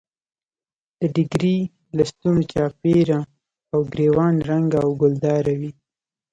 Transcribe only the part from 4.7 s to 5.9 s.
او ګلدار وي.